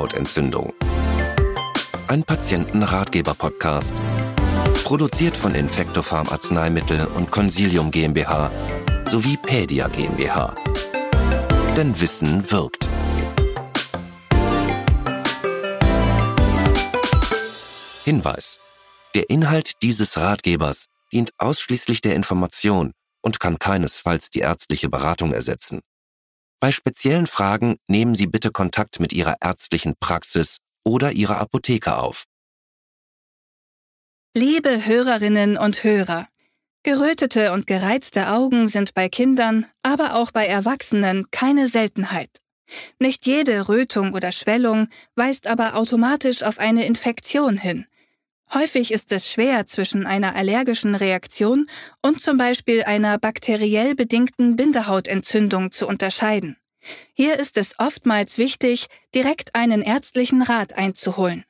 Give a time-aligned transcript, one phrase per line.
[0.00, 0.72] Bindehautentzündung.
[2.08, 3.92] Ein Patientenratgeber-Podcast.
[4.84, 8.50] Produziert von Infectopharm Arzneimittel und Consilium GmbH
[9.10, 10.54] sowie Pedia GmbH.
[11.76, 12.88] Denn Wissen wirkt.
[18.04, 18.58] Hinweis.
[19.14, 22.92] Der Inhalt dieses Ratgebers dient ausschließlich der Information
[23.22, 25.80] und kann keinesfalls die ärztliche Beratung ersetzen.
[26.60, 32.24] Bei speziellen Fragen nehmen Sie bitte Kontakt mit Ihrer ärztlichen Praxis oder Ihrer Apotheke auf.
[34.36, 36.28] Liebe Hörerinnen und Hörer,
[36.82, 42.30] gerötete und gereizte Augen sind bei Kindern, aber auch bei Erwachsenen keine Seltenheit.
[43.00, 47.86] Nicht jede Rötung oder Schwellung weist aber automatisch auf eine Infektion hin.
[48.52, 51.68] Häufig ist es schwer zwischen einer allergischen Reaktion
[52.02, 56.56] und zum Beispiel einer bakteriell bedingten Bindehautentzündung zu unterscheiden.
[57.12, 61.44] Hier ist es oftmals wichtig, direkt einen ärztlichen Rat einzuholen.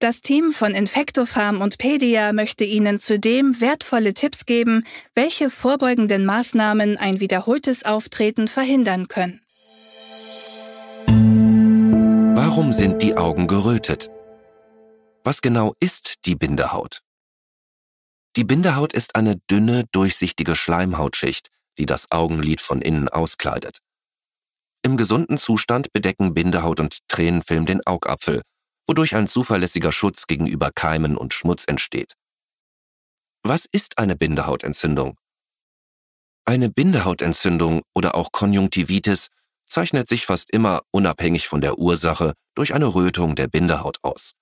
[0.00, 4.84] Das Team von Infectopharm und Pedia möchte Ihnen zudem wertvolle Tipps geben,
[5.16, 9.40] welche vorbeugenden Maßnahmen ein wiederholtes Auftreten verhindern können.
[12.36, 14.08] Warum sind die Augen gerötet?
[15.24, 17.00] Was genau ist die Bindehaut?
[18.36, 23.78] Die Bindehaut ist eine dünne, durchsichtige Schleimhautschicht, die das Augenlid von innen auskleidet.
[24.88, 28.40] Im gesunden Zustand bedecken Bindehaut und Tränenfilm den Augapfel,
[28.86, 32.14] wodurch ein zuverlässiger Schutz gegenüber Keimen und Schmutz entsteht.
[33.42, 35.18] Was ist eine Bindehautentzündung?
[36.46, 39.26] Eine Bindehautentzündung oder auch Konjunktivitis
[39.66, 44.32] zeichnet sich fast immer unabhängig von der Ursache durch eine Rötung der Bindehaut aus.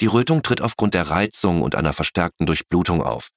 [0.00, 3.30] Die Rötung tritt aufgrund der Reizung und einer verstärkten Durchblutung auf.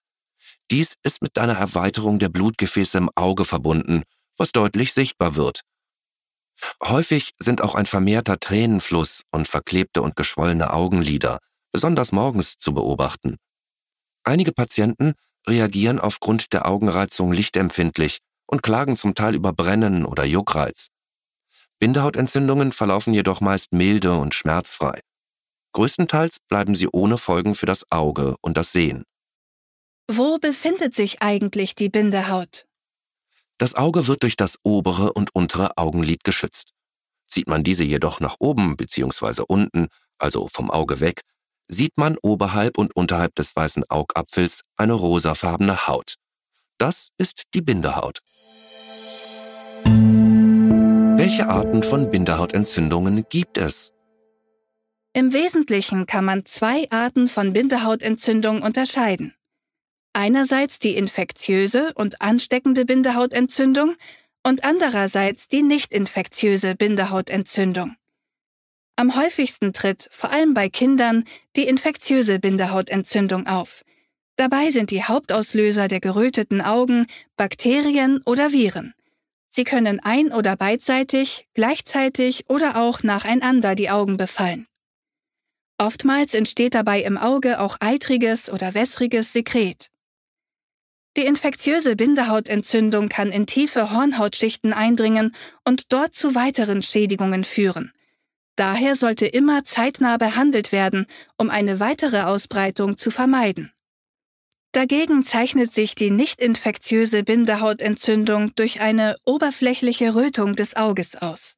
[0.69, 4.03] Dies ist mit einer Erweiterung der Blutgefäße im Auge verbunden,
[4.37, 5.63] was deutlich sichtbar wird.
[6.83, 11.39] Häufig sind auch ein vermehrter Tränenfluss und verklebte und geschwollene Augenlider,
[11.71, 13.37] besonders morgens, zu beobachten.
[14.23, 15.13] Einige Patienten
[15.47, 20.87] reagieren aufgrund der Augenreizung lichtempfindlich und klagen zum Teil über Brennen oder Juckreiz.
[21.79, 24.99] Bindehautentzündungen verlaufen jedoch meist milde und schmerzfrei.
[25.73, 29.03] Größtenteils bleiben sie ohne Folgen für das Auge und das Sehen.
[30.11, 32.65] Wo befindet sich eigentlich die Bindehaut?
[33.59, 36.71] Das Auge wird durch das obere und untere Augenlid geschützt.
[37.27, 39.43] Zieht man diese jedoch nach oben bzw.
[39.47, 41.21] unten, also vom Auge weg,
[41.67, 46.15] sieht man oberhalb und unterhalb des weißen Augapfels eine rosafarbene Haut.
[46.77, 48.19] Das ist die Bindehaut.
[49.83, 53.91] Welche Arten von Bindehautentzündungen gibt es?
[55.11, 59.33] Im Wesentlichen kann man zwei Arten von Bindehautentzündung unterscheiden.
[60.13, 63.95] Einerseits die infektiöse und ansteckende Bindehautentzündung
[64.43, 67.95] und andererseits die nicht infektiöse Bindehautentzündung.
[68.95, 71.23] Am häufigsten tritt, vor allem bei Kindern,
[71.55, 73.85] die infektiöse Bindehautentzündung auf.
[74.35, 78.93] Dabei sind die Hauptauslöser der geröteten Augen Bakterien oder Viren.
[79.49, 84.67] Sie können ein- oder beidseitig, gleichzeitig oder auch nacheinander die Augen befallen.
[85.77, 89.89] Oftmals entsteht dabei im Auge auch eitriges oder wässriges Sekret.
[91.17, 97.91] Die infektiöse Bindehautentzündung kann in tiefe Hornhautschichten eindringen und dort zu weiteren Schädigungen führen.
[98.55, 103.71] Daher sollte immer zeitnah behandelt werden, um eine weitere Ausbreitung zu vermeiden.
[104.71, 111.55] Dagegen zeichnet sich die nicht infektiöse Bindehautentzündung durch eine oberflächliche Rötung des Auges aus.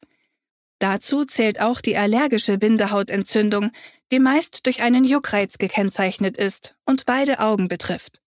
[0.80, 3.72] Dazu zählt auch die allergische Bindehautentzündung,
[4.12, 8.21] die meist durch einen Juckreiz gekennzeichnet ist und beide Augen betrifft.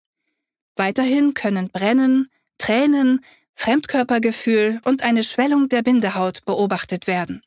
[0.77, 3.25] Weiterhin können Brennen, Tränen,
[3.55, 7.43] Fremdkörpergefühl und eine Schwellung der Bindehaut beobachtet werden.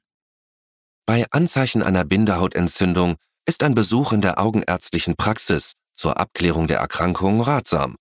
[1.05, 7.41] Bei Anzeichen einer Bindehautentzündung ist ein Besuch in der augenärztlichen Praxis zur Abklärung der Erkrankung
[7.41, 7.95] ratsam.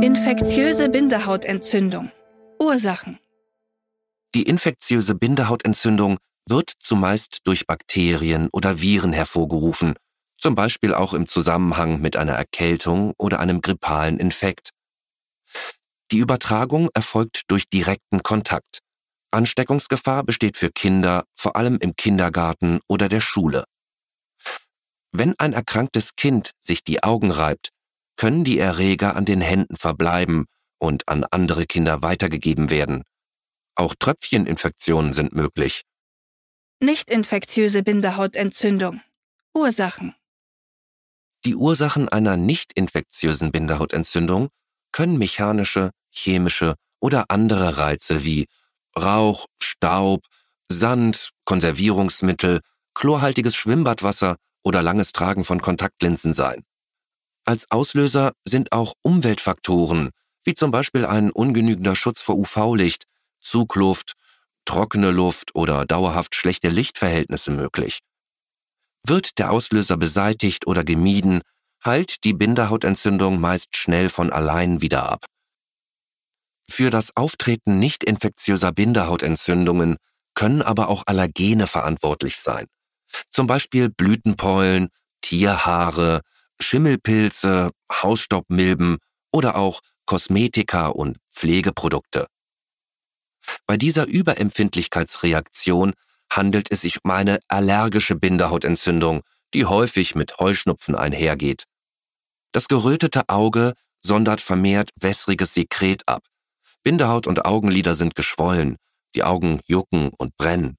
[0.00, 2.10] Infektiöse Bindehautentzündung.
[2.60, 3.18] Ursachen.
[4.34, 6.18] Die infektiöse Bindehautentzündung
[6.48, 9.94] wird zumeist durch Bakterien oder Viren hervorgerufen,
[10.36, 14.70] zum Beispiel auch im Zusammenhang mit einer Erkältung oder einem grippalen Infekt.
[16.12, 18.80] Die Übertragung erfolgt durch direkten Kontakt.
[19.32, 23.64] Ansteckungsgefahr besteht für Kinder vor allem im Kindergarten oder der Schule.
[25.12, 27.70] Wenn ein erkranktes Kind sich die Augen reibt,
[28.16, 30.46] können die Erreger an den Händen verbleiben
[30.78, 33.02] und an andere Kinder weitergegeben werden.
[33.74, 35.82] Auch Tröpfcheninfektionen sind möglich.
[36.80, 39.00] Nicht infektiöse Bindehautentzündung.
[39.54, 40.14] Ursachen.
[41.46, 44.48] Die Ursachen einer nicht infektiösen Bindehautentzündung
[44.90, 48.48] können mechanische, chemische oder andere Reize wie
[48.98, 50.26] Rauch, Staub,
[50.68, 52.62] Sand, Konservierungsmittel,
[52.94, 56.64] chlorhaltiges Schwimmbadwasser oder langes Tragen von Kontaktlinsen sein.
[57.44, 60.10] Als Auslöser sind auch Umweltfaktoren,
[60.42, 63.04] wie zum Beispiel ein ungenügender Schutz vor UV-Licht,
[63.40, 64.14] Zugluft,
[64.64, 68.00] trockene Luft oder dauerhaft schlechte Lichtverhältnisse möglich.
[69.08, 71.42] Wird der Auslöser beseitigt oder gemieden,
[71.84, 75.24] heilt die Bindehautentzündung meist schnell von allein wieder ab.
[76.68, 79.98] Für das Auftreten nicht infektiöser Bindehautentzündungen
[80.34, 82.66] können aber auch Allergene verantwortlich sein.
[83.30, 84.88] Zum Beispiel Blütenpollen,
[85.20, 86.22] Tierhaare,
[86.60, 88.98] Schimmelpilze, Hausstaubmilben
[89.32, 92.26] oder auch Kosmetika und Pflegeprodukte.
[93.66, 95.94] Bei dieser Überempfindlichkeitsreaktion
[96.30, 99.22] handelt es sich um eine allergische Bindehautentzündung,
[99.54, 101.64] die häufig mit Heuschnupfen einhergeht.
[102.52, 103.74] Das gerötete Auge
[104.04, 106.22] sondert vermehrt wässriges Sekret ab.
[106.82, 108.76] Bindehaut und Augenlider sind geschwollen,
[109.14, 110.76] die Augen jucken und brennen.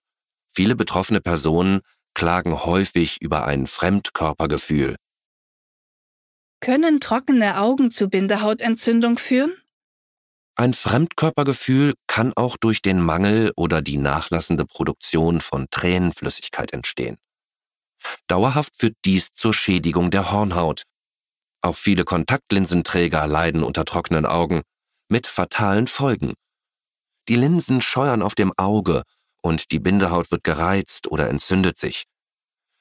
[0.49, 1.81] Viele betroffene Personen
[2.13, 4.95] klagen häufig über ein Fremdkörpergefühl.
[6.59, 9.53] Können trockene Augen zu Bindehautentzündung führen?
[10.59, 17.19] Ein Fremdkörpergefühl kann auch durch den Mangel oder die nachlassende Produktion von Tränenflüssigkeit entstehen.
[18.25, 20.81] Dauerhaft führt dies zur Schädigung der Hornhaut.
[21.61, 24.63] Auch viele Kontaktlinsenträger leiden unter trockenen Augen,
[25.09, 26.33] mit fatalen Folgen.
[27.27, 29.03] Die Linsen scheuern auf dem Auge
[29.43, 32.05] und die Bindehaut wird gereizt oder entzündet sich.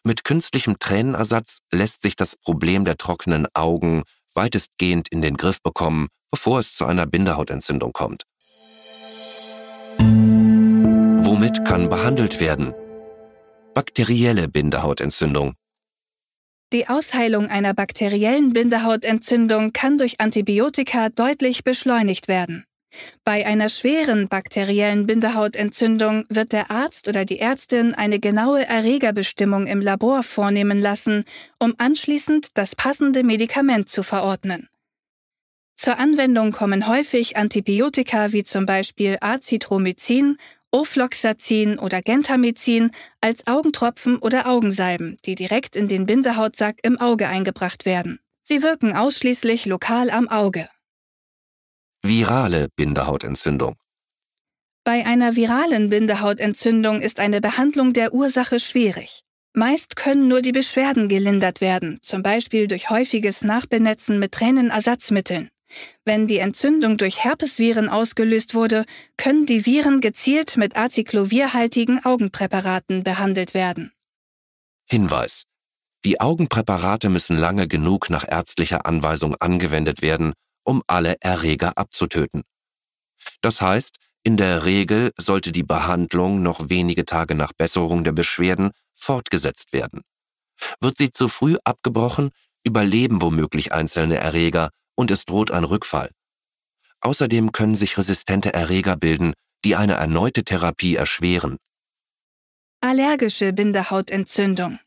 [0.02, 6.08] Mit künstlichem Tränenersatz lässt sich das Problem der trockenen Augen weitestgehend in den Griff bekommen,
[6.30, 8.24] bevor es zu einer Bindehautentzündung kommt.
[9.98, 12.74] Womit kann behandelt werden?
[13.74, 15.54] Bakterielle Bindehautentzündung.
[16.72, 22.64] Die Ausheilung einer bakteriellen Bindehautentzündung kann durch Antibiotika deutlich beschleunigt werden.
[23.24, 29.80] Bei einer schweren bakteriellen Bindehautentzündung wird der Arzt oder die Ärztin eine genaue Erregerbestimmung im
[29.80, 31.24] Labor vornehmen lassen,
[31.58, 34.68] um anschließend das passende Medikament zu verordnen.
[35.76, 40.38] Zur Anwendung kommen häufig Antibiotika wie zum Beispiel Azithromycin,
[40.70, 42.90] Ofloxacin oder Gentamicin
[43.20, 48.18] als Augentropfen oder Augensalben, die direkt in den Bindehautsack im Auge eingebracht werden.
[48.42, 50.68] Sie wirken ausschließlich lokal am Auge.
[52.02, 53.74] Virale Bindehautentzündung.
[54.84, 59.22] Bei einer viralen Bindehautentzündung ist eine Behandlung der Ursache schwierig.
[59.52, 65.48] Meist können nur die Beschwerden gelindert werden, zum Beispiel durch häufiges Nachbenetzen mit Tränenersatzmitteln.
[66.04, 68.84] Wenn die Entzündung durch Herpesviren ausgelöst wurde,
[69.16, 73.92] können die Viren gezielt mit acyclovirhaltigen Augenpräparaten behandelt werden.
[74.84, 75.44] Hinweis.
[76.04, 82.42] Die Augenpräparate müssen lange genug nach ärztlicher Anweisung angewendet werden, um alle Erreger abzutöten.
[83.40, 88.72] Das heißt, in der Regel sollte die Behandlung noch wenige Tage nach Besserung der Beschwerden
[88.92, 90.02] fortgesetzt werden.
[90.80, 92.30] Wird sie zu früh abgebrochen,
[92.64, 96.10] überleben womöglich einzelne Erreger und es droht ein Rückfall.
[97.00, 99.34] Außerdem können sich resistente Erreger bilden,
[99.64, 101.56] die eine erneute Therapie erschweren.
[102.80, 104.80] Allergische Bindehautentzündung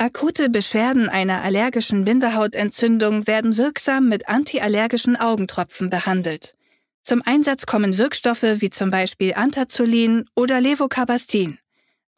[0.00, 6.54] Akute Beschwerden einer allergischen Bindehautentzündung werden wirksam mit antiallergischen Augentropfen behandelt.
[7.02, 11.58] Zum Einsatz kommen Wirkstoffe wie zum Beispiel Antazolin oder Levocabastin.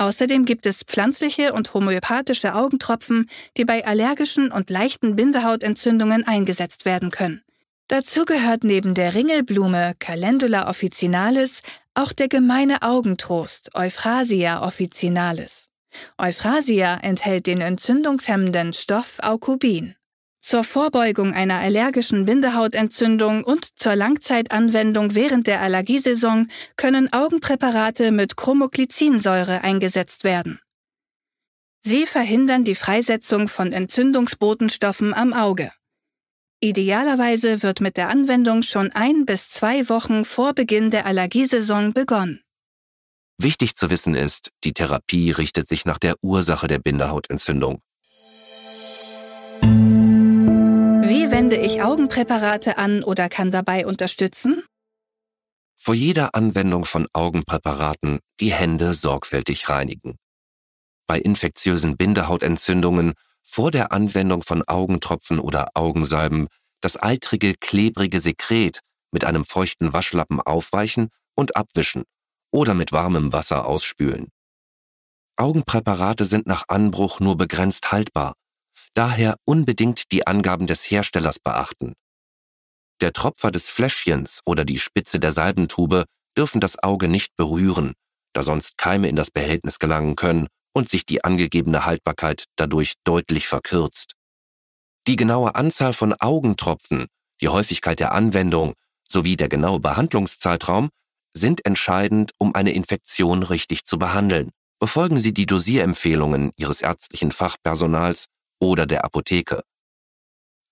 [0.00, 3.28] Außerdem gibt es pflanzliche und homöopathische Augentropfen,
[3.58, 7.42] die bei allergischen und leichten Bindehautentzündungen eingesetzt werden können.
[7.86, 11.60] Dazu gehört neben der Ringelblume Calendula officinalis
[11.92, 15.68] auch der gemeine Augentrost Euphrasia officinalis.
[16.16, 19.96] Euphrasia enthält den entzündungshemmenden Stoff Aukubin.
[20.40, 29.62] Zur Vorbeugung einer allergischen Bindehautentzündung und zur Langzeitanwendung während der Allergiesaison können Augenpräparate mit Chromoglycinsäure
[29.62, 30.58] eingesetzt werden.
[31.82, 35.72] Sie verhindern die Freisetzung von Entzündungsbotenstoffen am Auge.
[36.60, 42.42] Idealerweise wird mit der Anwendung schon ein bis zwei Wochen vor Beginn der Allergiesaison begonnen.
[43.38, 47.80] Wichtig zu wissen ist, die Therapie richtet sich nach der Ursache der Bindehautentzündung.
[51.40, 54.62] Wende ich Augenpräparate an oder kann dabei unterstützen?
[55.74, 60.16] Vor jeder Anwendung von Augenpräparaten die Hände sorgfältig reinigen.
[61.06, 66.48] Bei infektiösen Bindehautentzündungen vor der Anwendung von Augentropfen oder Augensalben
[66.82, 68.80] das eitrige, klebrige Sekret
[69.10, 72.04] mit einem feuchten Waschlappen aufweichen und abwischen
[72.50, 74.28] oder mit warmem Wasser ausspülen.
[75.36, 78.34] Augenpräparate sind nach Anbruch nur begrenzt haltbar,
[78.94, 81.94] daher unbedingt die Angaben des Herstellers beachten.
[83.00, 86.04] Der Tropfer des Fläschchens oder die Spitze der Salbentube
[86.36, 87.94] dürfen das Auge nicht berühren,
[88.32, 93.48] da sonst Keime in das Behältnis gelangen können und sich die angegebene Haltbarkeit dadurch deutlich
[93.48, 94.14] verkürzt.
[95.06, 97.06] Die genaue Anzahl von Augentropfen,
[97.40, 98.74] die Häufigkeit der Anwendung
[99.08, 100.90] sowie der genaue Behandlungszeitraum
[101.32, 104.50] sind entscheidend, um eine Infektion richtig zu behandeln.
[104.78, 108.26] Befolgen Sie die Dosierempfehlungen Ihres ärztlichen Fachpersonals
[108.60, 109.62] oder der Apotheke.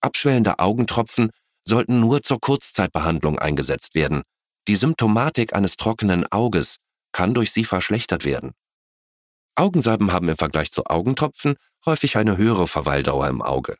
[0.01, 1.31] Abschwellende Augentropfen
[1.65, 4.23] sollten nur zur Kurzzeitbehandlung eingesetzt werden.
[4.67, 6.77] Die Symptomatik eines trockenen Auges
[7.11, 8.53] kann durch sie verschlechtert werden.
[9.55, 11.55] Augensalben haben im Vergleich zu Augentropfen
[11.85, 13.77] häufig eine höhere Verweildauer im Auge.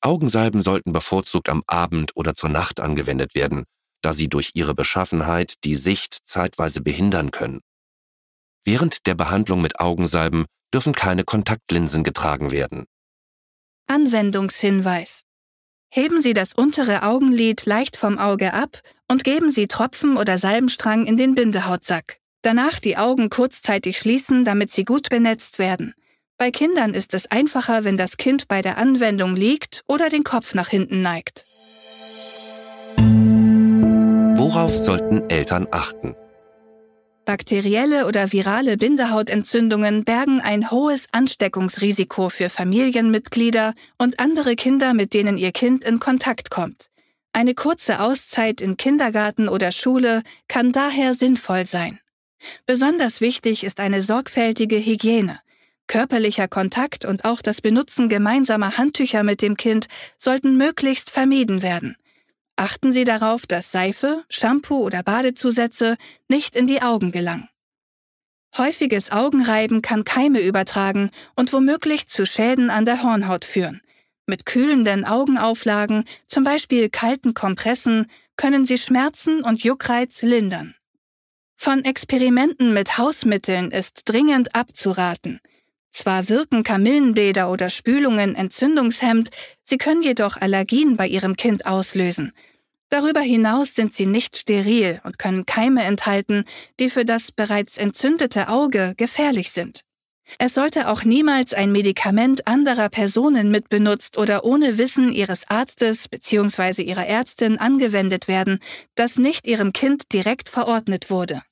[0.00, 3.64] Augensalben sollten bevorzugt am Abend oder zur Nacht angewendet werden,
[4.00, 7.60] da sie durch ihre Beschaffenheit die Sicht zeitweise behindern können.
[8.64, 12.86] Während der Behandlung mit Augensalben dürfen keine Kontaktlinsen getragen werden.
[13.90, 15.24] Anwendungshinweis.
[15.92, 21.06] Heben Sie das untere Augenlid leicht vom Auge ab und geben Sie Tropfen oder Salbenstrang
[21.06, 22.18] in den Bindehautsack.
[22.42, 25.94] Danach die Augen kurzzeitig schließen, damit sie gut benetzt werden.
[26.38, 30.54] Bei Kindern ist es einfacher, wenn das Kind bei der Anwendung liegt oder den Kopf
[30.54, 31.44] nach hinten neigt.
[34.36, 36.14] Worauf sollten Eltern achten?
[37.24, 45.38] Bakterielle oder virale Bindehautentzündungen bergen ein hohes Ansteckungsrisiko für Familienmitglieder und andere Kinder, mit denen
[45.38, 46.90] ihr Kind in Kontakt kommt.
[47.32, 52.00] Eine kurze Auszeit in Kindergarten oder Schule kann daher sinnvoll sein.
[52.66, 55.40] Besonders wichtig ist eine sorgfältige Hygiene.
[55.86, 59.86] Körperlicher Kontakt und auch das Benutzen gemeinsamer Handtücher mit dem Kind
[60.18, 61.96] sollten möglichst vermieden werden.
[62.60, 65.96] Achten Sie darauf, dass Seife, Shampoo oder Badezusätze
[66.28, 67.48] nicht in die Augen gelangen.
[68.54, 73.80] Häufiges Augenreiben kann Keime übertragen und womöglich zu Schäden an der Hornhaut führen.
[74.26, 80.74] Mit kühlenden Augenauflagen, zum Beispiel kalten Kompressen, können Sie Schmerzen und Juckreiz lindern.
[81.56, 85.40] Von Experimenten mit Hausmitteln ist dringend abzuraten.
[85.92, 89.30] Zwar wirken Kamillenbäder oder Spülungen entzündungshemmend,
[89.64, 92.32] sie können jedoch Allergien bei ihrem Kind auslösen.
[92.90, 96.44] Darüber hinaus sind sie nicht steril und können Keime enthalten,
[96.80, 99.84] die für das bereits entzündete Auge gefährlich sind.
[100.38, 106.82] Es sollte auch niemals ein Medikament anderer Personen mitbenutzt oder ohne Wissen ihres Arztes bzw.
[106.82, 108.58] ihrer Ärztin angewendet werden,
[108.94, 111.42] das nicht ihrem Kind direkt verordnet wurde.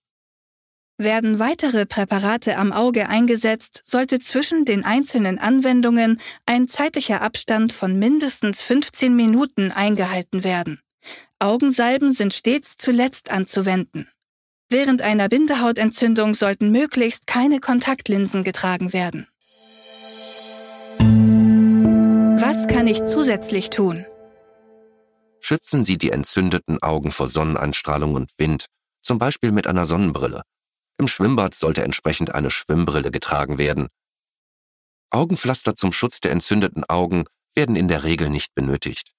[1.01, 7.97] Werden weitere Präparate am Auge eingesetzt, sollte zwischen den einzelnen Anwendungen ein zeitlicher Abstand von
[7.97, 10.81] mindestens 15 Minuten eingehalten werden.
[11.39, 14.09] Augensalben sind stets zuletzt anzuwenden.
[14.69, 19.27] Während einer Bindehautentzündung sollten möglichst keine Kontaktlinsen getragen werden.
[22.41, 24.05] Was kann ich zusätzlich tun?
[25.41, 28.67] Schützen Sie die entzündeten Augen vor Sonneneinstrahlung und Wind,
[29.01, 30.43] zum Beispiel mit einer Sonnenbrille.
[30.99, 33.89] Im Schwimmbad sollte entsprechend eine Schwimmbrille getragen werden.
[35.11, 37.25] Augenpflaster zum Schutz der entzündeten Augen
[37.55, 39.15] werden in der Regel nicht benötigt.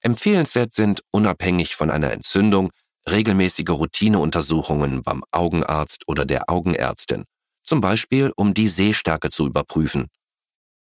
[0.00, 2.70] Empfehlenswert sind, unabhängig von einer Entzündung,
[3.08, 7.24] regelmäßige Routineuntersuchungen beim Augenarzt oder der Augenärztin,
[7.64, 10.08] zum Beispiel um die Sehstärke zu überprüfen.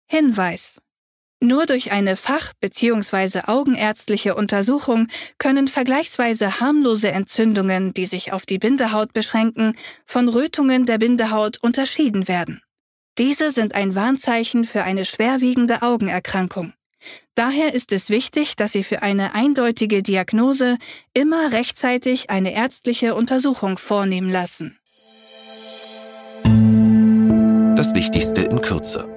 [0.08, 0.80] Hinweis.
[1.42, 3.44] Nur durch eine fach- bzw.
[3.46, 10.98] augenärztliche Untersuchung können vergleichsweise harmlose Entzündungen, die sich auf die Bindehaut beschränken, von Rötungen der
[10.98, 12.62] Bindehaut unterschieden werden.
[13.18, 16.74] Diese sind ein Warnzeichen für eine schwerwiegende Augenerkrankung.
[17.36, 20.78] Daher ist es wichtig, dass Sie für eine eindeutige Diagnose
[21.14, 24.78] immer rechtzeitig eine ärztliche Untersuchung vornehmen lassen.
[27.76, 29.08] Das Wichtigste in Kürze.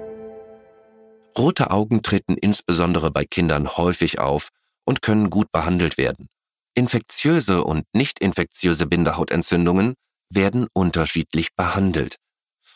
[1.37, 4.49] Rote Augen treten insbesondere bei Kindern häufig auf
[4.85, 6.29] und können gut behandelt werden.
[6.75, 9.95] Infektiöse und nicht infektiöse Bindehautentzündungen
[10.29, 12.15] werden unterschiedlich behandelt.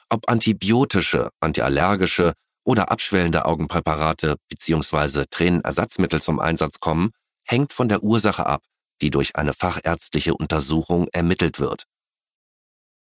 [0.09, 2.33] Ob antibiotische, antiallergische
[2.67, 5.25] oder abschwellende Augenpräparate bzw.
[5.29, 7.11] Tränenersatzmittel zum Einsatz kommen,
[7.45, 8.61] hängt von der Ursache ab,
[9.01, 11.85] die durch eine fachärztliche Untersuchung ermittelt wird.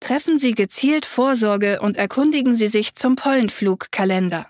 [0.01, 4.50] Treffen Sie gezielt Vorsorge und erkundigen Sie sich zum Pollenflugkalender.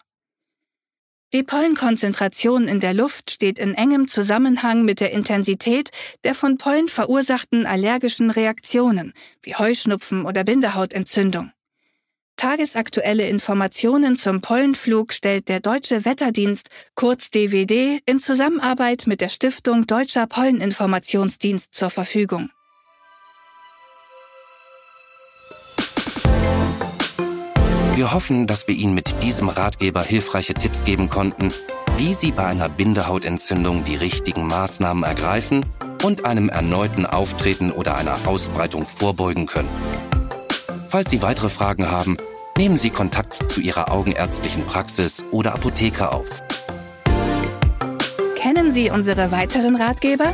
[1.34, 5.92] Die Pollenkonzentration in der Luft steht in engem Zusammenhang mit der Intensität
[6.24, 11.52] der von Pollen verursachten allergischen Reaktionen wie Heuschnupfen oder Bindehautentzündung.
[12.38, 19.88] Tagesaktuelle Informationen zum Pollenflug stellt der Deutsche Wetterdienst, kurz DWD, in Zusammenarbeit mit der Stiftung
[19.88, 22.50] Deutscher Polleninformationsdienst zur Verfügung.
[27.96, 31.54] Wir hoffen, dass wir Ihnen mit diesem Ratgeber hilfreiche Tipps geben konnten,
[31.96, 35.66] wie Sie bei einer Bindehautentzündung die richtigen Maßnahmen ergreifen
[36.04, 39.70] und einem erneuten Auftreten oder einer Ausbreitung vorbeugen können.
[40.96, 42.16] Falls Sie weitere Fragen haben,
[42.58, 46.42] nehmen Sie Kontakt zu Ihrer augenärztlichen Praxis oder Apotheker auf.
[48.38, 50.32] Kennen Sie unsere weiteren Ratgeber?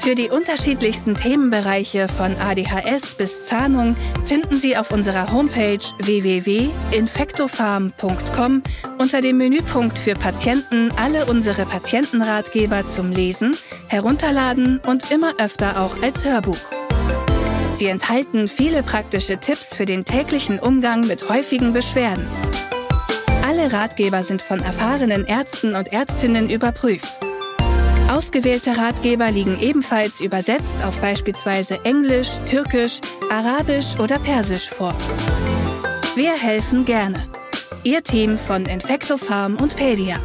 [0.00, 8.62] Für die unterschiedlichsten Themenbereiche von ADHS bis Zahnung finden Sie auf unserer Homepage www.infectofarm.com
[8.98, 13.56] unter dem Menüpunkt für Patienten alle unsere Patientenratgeber zum Lesen,
[13.88, 16.77] Herunterladen und immer öfter auch als Hörbuch.
[17.78, 22.26] Sie enthalten viele praktische Tipps für den täglichen Umgang mit häufigen Beschwerden.
[23.46, 27.12] Alle Ratgeber sind von erfahrenen Ärzten und Ärztinnen überprüft.
[28.10, 34.94] Ausgewählte Ratgeber liegen ebenfalls übersetzt auf beispielsweise Englisch, Türkisch, Arabisch oder Persisch vor.
[36.16, 37.28] Wir helfen gerne.
[37.84, 40.16] Ihr Team von Infectofarm und Pedia.